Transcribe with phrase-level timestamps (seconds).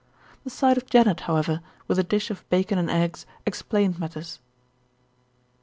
[0.43, 4.39] The sight of Janet, how ever, with a dish of bacon and eggs explained matters.